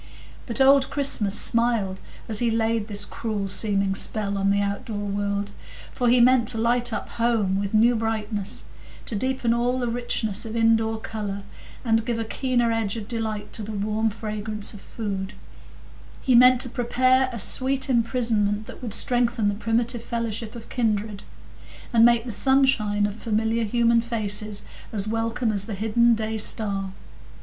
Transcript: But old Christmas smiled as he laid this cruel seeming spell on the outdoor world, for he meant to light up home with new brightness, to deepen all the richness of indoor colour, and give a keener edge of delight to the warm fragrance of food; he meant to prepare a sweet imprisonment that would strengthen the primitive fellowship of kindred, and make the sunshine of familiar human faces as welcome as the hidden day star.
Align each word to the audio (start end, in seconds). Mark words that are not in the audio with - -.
But 0.47 0.59
old 0.59 0.89
Christmas 0.89 1.39
smiled 1.39 1.99
as 2.27 2.39
he 2.39 2.49
laid 2.49 2.87
this 2.87 3.05
cruel 3.05 3.47
seeming 3.47 3.93
spell 3.93 4.35
on 4.35 4.49
the 4.49 4.59
outdoor 4.59 4.97
world, 5.05 5.51
for 5.93 6.09
he 6.09 6.19
meant 6.19 6.47
to 6.47 6.57
light 6.57 6.91
up 6.91 7.07
home 7.19 7.59
with 7.59 7.75
new 7.75 7.93
brightness, 7.95 8.63
to 9.05 9.15
deepen 9.15 9.53
all 9.53 9.77
the 9.77 9.87
richness 9.87 10.43
of 10.43 10.55
indoor 10.55 10.97
colour, 10.99 11.43
and 11.85 12.03
give 12.03 12.17
a 12.17 12.25
keener 12.25 12.71
edge 12.71 12.97
of 12.97 13.07
delight 13.07 13.53
to 13.53 13.61
the 13.61 13.71
warm 13.73 14.09
fragrance 14.09 14.73
of 14.73 14.81
food; 14.81 15.33
he 16.19 16.33
meant 16.33 16.61
to 16.61 16.69
prepare 16.69 17.29
a 17.31 17.37
sweet 17.37 17.87
imprisonment 17.87 18.65
that 18.65 18.81
would 18.81 18.95
strengthen 18.95 19.49
the 19.49 19.53
primitive 19.53 20.03
fellowship 20.03 20.55
of 20.55 20.67
kindred, 20.69 21.21
and 21.93 22.03
make 22.03 22.25
the 22.25 22.31
sunshine 22.31 23.05
of 23.05 23.13
familiar 23.13 23.65
human 23.65 24.01
faces 24.01 24.65
as 24.91 25.07
welcome 25.07 25.51
as 25.51 25.65
the 25.65 25.75
hidden 25.75 26.15
day 26.15 26.39
star. 26.39 26.91